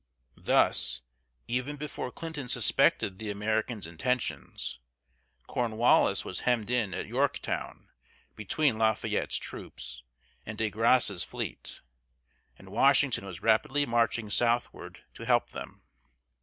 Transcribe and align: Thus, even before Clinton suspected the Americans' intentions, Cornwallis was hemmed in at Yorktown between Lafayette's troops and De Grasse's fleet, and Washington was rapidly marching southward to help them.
Thus, 0.41 1.03
even 1.47 1.75
before 1.75 2.11
Clinton 2.11 2.49
suspected 2.49 3.19
the 3.19 3.29
Americans' 3.29 3.85
intentions, 3.85 4.79
Cornwallis 5.45 6.25
was 6.25 6.39
hemmed 6.39 6.71
in 6.71 6.95
at 6.95 7.05
Yorktown 7.05 7.91
between 8.35 8.79
Lafayette's 8.79 9.37
troops 9.37 10.01
and 10.43 10.57
De 10.57 10.71
Grasse's 10.71 11.23
fleet, 11.23 11.81
and 12.57 12.69
Washington 12.69 13.25
was 13.27 13.43
rapidly 13.43 13.85
marching 13.85 14.31
southward 14.31 15.03
to 15.13 15.23
help 15.23 15.51
them. 15.51 15.83